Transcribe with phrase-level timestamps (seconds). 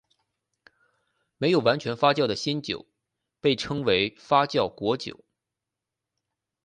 [1.37, 2.87] 没有完全发酵的新酒
[3.39, 5.23] 被称为发酵果酒。